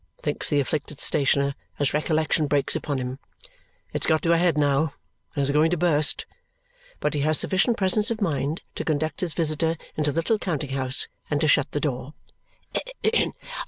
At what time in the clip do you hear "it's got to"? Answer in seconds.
3.93-4.31